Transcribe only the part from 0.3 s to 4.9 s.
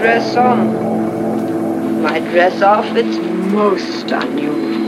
on. My dress off, it's most unusual.